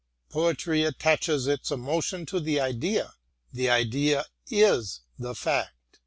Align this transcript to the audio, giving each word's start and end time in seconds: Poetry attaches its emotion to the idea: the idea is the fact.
Poetry 0.31 0.83
attaches 0.83 1.45
its 1.45 1.69
emotion 1.69 2.25
to 2.25 2.39
the 2.39 2.59
idea: 2.59 3.13
the 3.53 3.69
idea 3.69 4.25
is 4.49 5.01
the 5.19 5.35
fact. 5.35 5.99